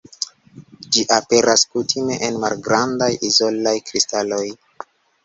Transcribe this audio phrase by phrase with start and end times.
[0.95, 4.41] Ĝi aperas kutime en malgrandaj izolaj kristaloj.